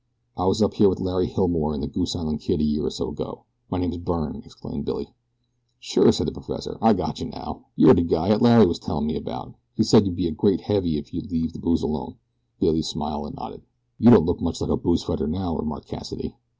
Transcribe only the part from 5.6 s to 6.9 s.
"Sure," said the professor;